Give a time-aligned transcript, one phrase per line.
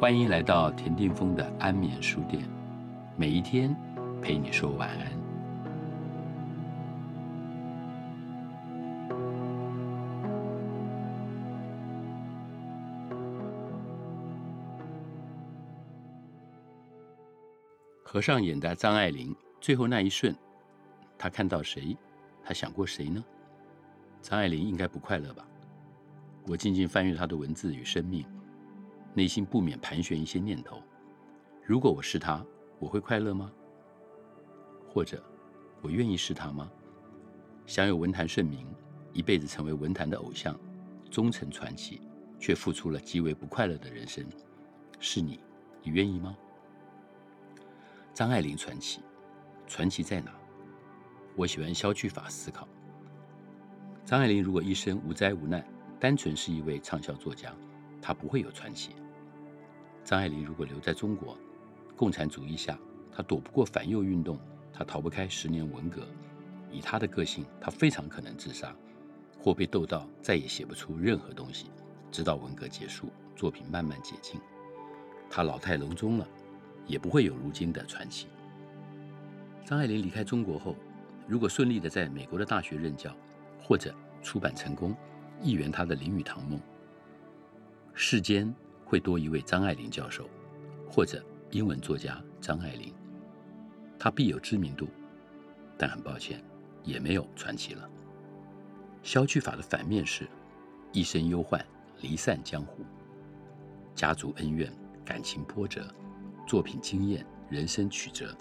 [0.00, 2.48] 欢迎来到田定峰的安眠书店，
[3.16, 3.74] 每一天
[4.22, 5.10] 陪你说晚安。
[18.04, 20.32] 合上眼的张爱玲，最后那一瞬，
[21.18, 21.96] 她看到谁？
[22.44, 23.24] 她想过谁呢？
[24.22, 25.44] 张爱玲应该不快乐吧？
[26.46, 28.24] 我静静翻阅她的文字与生命，
[29.18, 30.80] 内心不免盘旋一些念头：
[31.66, 32.40] 如果我是他，
[32.78, 33.50] 我会快乐吗？
[34.88, 35.20] 或者，
[35.82, 36.70] 我愿意是他吗？
[37.66, 38.64] 享有文坛盛名，
[39.12, 40.56] 一辈子成为文坛的偶像，
[41.10, 42.00] 终成传奇，
[42.38, 44.24] 却付出了极为不快乐的人生，
[45.00, 45.40] 是你，
[45.82, 46.38] 你愿意吗？
[48.14, 49.00] 张爱玲传奇，
[49.66, 50.32] 传奇在哪？
[51.34, 52.68] 我喜欢消去法思考。
[54.04, 55.66] 张爱玲如果一生无灾无难，
[55.98, 57.52] 单纯是一位畅销作家，
[58.00, 58.92] 她不会有传奇。
[60.08, 61.36] 张爱玲如果留在中国，
[61.94, 62.78] 共产主义下，
[63.12, 64.38] 她躲不过反右运动，
[64.72, 66.08] 她逃不开十年文革。
[66.72, 68.74] 以她的个性，她非常可能自杀，
[69.38, 71.66] 或被斗到再也写不出任何东西，
[72.10, 74.40] 直到文革结束，作品慢慢解禁。
[75.28, 76.26] 她老态龙钟了。
[76.86, 78.28] 也不会有如今的传奇。
[79.62, 80.74] 张爱玲离开中国后，
[81.26, 83.14] 如果顺利的在美国的大学任教，
[83.60, 84.96] 或者出版成功，
[85.42, 86.58] 一圆她的林语堂梦，
[87.92, 88.54] 世间
[88.88, 90.26] 会多一位张爱玲教授，
[90.90, 92.90] 或者英文作家张爱玲，
[93.98, 94.88] 她必有知名度，
[95.76, 96.42] 但很抱歉，
[96.82, 97.86] 也没有传奇了。
[99.02, 100.26] 消去法的反面是，
[100.90, 101.62] 一生忧患，
[102.00, 102.82] 离散江湖，
[103.94, 104.72] 家族恩怨，
[105.04, 105.86] 感情波折。
[106.46, 108.34] 作品经验、人生曲折，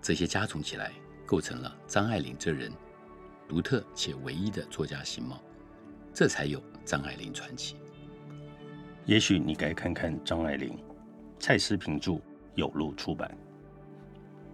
[0.00, 0.92] 这些加总起来，
[1.26, 2.70] 构成了张爱玲这人
[3.48, 5.42] 独特且唯一的作家形貌，
[6.14, 7.74] 这才有张爱玲传奇。
[9.04, 10.78] 也许你该看看张爱玲，
[11.40, 12.20] 蔡思平著，
[12.54, 13.36] 有路出版。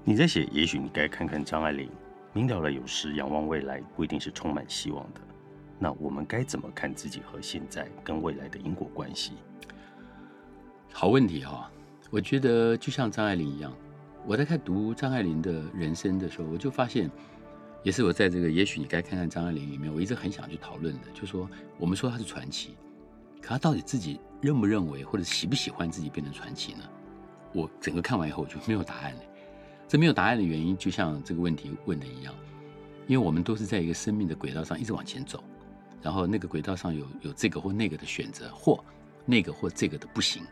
[0.05, 1.91] 你在写，也许你该看看张爱玲。
[2.33, 5.21] 明了了，有时仰望未来不一定是充满希望的。
[5.79, 9.33] 那我们该怎么看自己和现在跟未来的因果关系？
[10.93, 11.71] 好问题哈。
[12.11, 13.71] 我觉得就像张爱玲一样，
[14.27, 17.11] 我在看读张爱玲的人生的时候，我就发现，
[17.83, 22.79] 也是我在这个也许你该看看张爱玲里面，我一直很想去讨论的，就说我们说她是传奇，
[23.41, 26.85] 可他到底自己认不认为或者喜不喜欢自己变成传奇呢？
[27.53, 29.21] 我整个看完以后我就没有答案了。
[29.87, 32.35] 这没有答案的原因，就像这个问题问的一样，
[33.07, 35.43] 因为我们都是在一个生命的轨道上一直往前走，
[36.03, 38.85] 然后那个轨道上有有这个或那个的选择，或
[39.25, 40.43] 那个或这个的不行。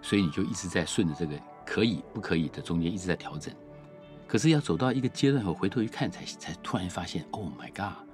[0.00, 1.36] 所以你就一直在顺着这个
[1.66, 3.52] 可以不可以的中间一直在调整，
[4.28, 8.06] 可是要走到一个阶段后回头一看，才才突然发现，Oh my God，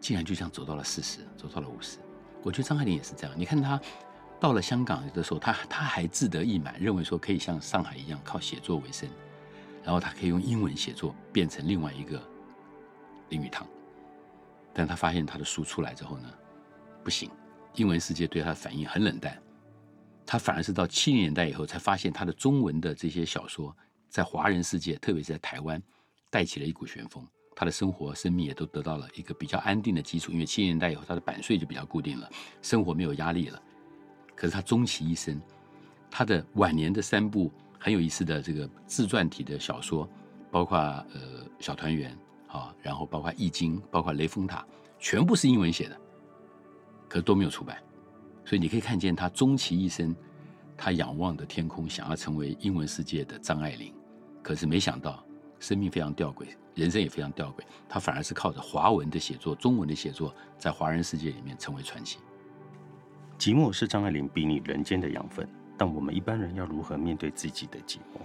[0.00, 1.98] 竟然就这样走到了四十，走到了五十。
[2.42, 3.34] 我觉得张爱玲也是这样。
[3.36, 3.80] 你看她
[4.40, 9.08] 到了香港的时候，她她还自得意满，认为说可以像上海一样靠写作为生，
[9.82, 12.22] 然后她可以用英文写作变成另外一个
[13.28, 13.66] 林语堂。
[14.72, 16.28] 但她发现她的书出来之后呢，
[17.04, 17.30] 不行，
[17.76, 19.40] 英文世界对她的反应很冷淡。
[20.24, 23.76] 他反而是到七零年代以后，才发现他的中文的这些小说
[24.08, 25.82] 在华人世界，特别是在台湾，
[26.30, 27.26] 带起了一股旋风。
[27.62, 30.32] 他的生活、生命也都得到了一个比较安定的基础。
[30.32, 32.28] 因为七十年代以后，他的版税就比较固定了，
[32.60, 33.62] 生活没有压力了。
[34.34, 35.40] 可是他终其一生，
[36.10, 40.10] 他的晚年的三部很有意思的这个自传体的小说，
[40.50, 41.04] 包括呃
[41.60, 42.18] 《小团圆》
[42.52, 44.58] 啊，然后包括《易经》，包括《雷峰塔》，
[44.98, 45.96] 全部是英文写的，
[47.08, 47.80] 可是都没有出版。
[48.44, 50.12] 所以你可以看见他终其一生，
[50.76, 53.94] 他仰望的天空，想要成为英文世界的张爱玲，
[54.42, 55.24] 可是没想到
[55.62, 62.18] 生命非常吊诡，人生也非常吊诡，他反而是靠着华文的写作、中文的写作，在华人世界里面成为传奇。
[63.38, 68.20] 寂寞是张爱玲比拟人间的养分，但我们一般人要如何面对自己的寂寞？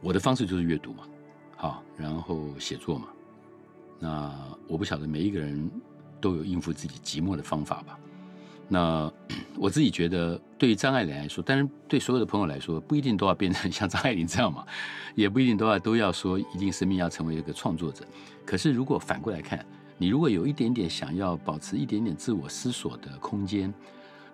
[0.00, 1.04] 我的方式就是阅读嘛，
[1.56, 3.06] 好，然后写作嘛。
[4.00, 4.34] 那
[4.66, 5.70] 我不晓得每一个人
[6.20, 7.96] 都有应付自己寂寞的方法吧。
[8.68, 9.12] 那
[9.60, 14.64] 我自己觉得，对于张爱玲来说，当然对所有的朋友来说，不一定都要变成 像张爱玲这样嘛，
[15.14, 18.04] 也不一定都要都要说一定生命要成为一个创作者。
[18.46, 19.64] 可是如果反过来看，
[19.98, 23.74] 你如果有一点点想要保持一点点自我思索的空间，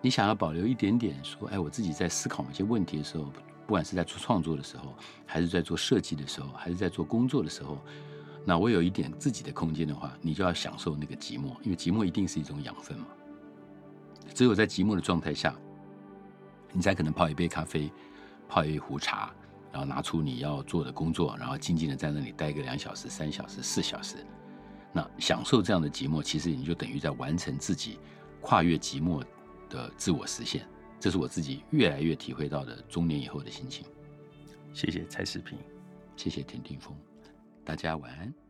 [0.03, 3.25] 你想要保留一点点说，哎，我自己在思考某些问题的时候，
[3.67, 4.94] 不管是在做创作的时候，
[5.25, 7.79] 还是在做设计的时候，还是在做工作的时候，
[8.44, 13.06] 那我有一点自己的空间的话，你就要享受那个寂寞，因为寂寞一定是一种养分嘛。
[14.35, 15.55] 只有在寂寞的状态下，
[16.73, 17.91] 你才可能泡一杯咖啡，
[18.49, 19.33] 泡一壶茶，
[19.73, 24.17] 然后拿出你要做的工作，然后静静的在那里待个两小时、三小时、四小时。
[24.93, 27.99] 那享受这样的寂寞，其实你就等于在完成自己
[28.41, 29.25] 跨越寂寞
[29.71, 30.67] 的自我实现。
[30.99, 33.87] 这是我自己越来越体会到的中年以后的心情。
[34.73, 35.59] 谢谢蔡世平。
[36.17, 36.97] 谢谢田定峰，
[37.65, 38.44] 大家晚安。